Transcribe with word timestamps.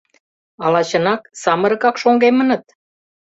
Ала, 0.65 0.81
чынак, 0.89 1.21
самырыкак 1.41 1.95
шоҥгемыныт? 2.01 2.63